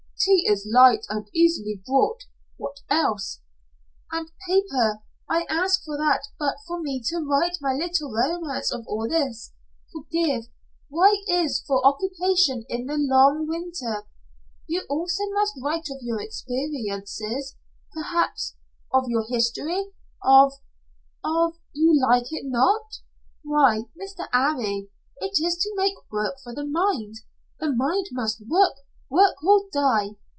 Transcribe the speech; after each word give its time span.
"Tea 0.23 0.45
is 0.47 0.69
light 0.71 1.07
and 1.09 1.27
easily 1.33 1.81
brought. 1.83 2.25
What 2.57 2.81
else?" 2.91 3.41
"And 4.11 4.29
paper. 4.47 5.01
I 5.27 5.47
ask 5.49 5.83
for 5.83 5.97
that 5.97 6.27
but 6.37 6.57
for 6.67 6.79
me 6.79 7.01
to 7.07 7.25
write 7.25 7.57
my 7.59 7.73
little 7.73 8.11
romance 8.13 8.71
of 8.71 8.85
all 8.85 9.07
this 9.09 9.51
forgive 9.91 10.45
it 10.91 11.23
is 11.27 11.63
for 11.65 11.83
occupation 11.83 12.65
in 12.69 12.85
the 12.85 12.97
long 12.99 13.47
winter. 13.47 14.05
You 14.67 14.83
also 14.91 15.23
must 15.31 15.55
write 15.59 15.87
of 15.89 16.03
your 16.03 16.21
experiences 16.21 17.55
perhaps 17.91 18.55
of 18.93 19.05
your 19.07 19.25
history 19.27 19.87
of 20.23 20.53
of 21.23 21.55
You 21.73 21.99
like 21.99 22.31
it 22.31 22.45
not? 22.45 22.99
Why, 23.41 23.85
Mr. 23.99 24.27
'Arry! 24.31 24.87
It 25.19 25.43
is 25.43 25.55
to 25.57 25.73
make 25.75 25.95
work 26.11 26.35
for 26.43 26.53
the 26.53 26.63
mind. 26.67 27.15
The 27.59 27.73
mind 27.75 28.09
must 28.11 28.39
work 28.47 28.75
work 29.09 29.43
or 29.43 29.65
die. 29.73 30.09